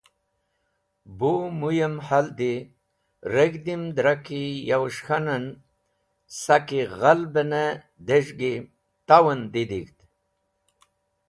Bu 1.17 1.31
mũyem 1.59 1.95
haldi, 2.07 2.53
reg̃hdim 3.33 3.81
dra 3.95 4.13
ki 4.25 4.41
yawes̃h 4.69 5.01
k̃hanen 5.05 5.45
saki 6.41 6.81
ghal 6.99 7.21
be 7.33 7.41
ne 7.51 7.65
dez̃hgi, 8.07 8.53
tawen 9.07 9.41
didig̃hd. 9.53 9.97